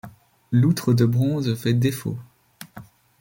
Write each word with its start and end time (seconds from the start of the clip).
L’outre 0.51 0.93
de 0.95 1.05
bronze 1.05 1.53
fait 1.53 1.75
défaut. 1.75 2.17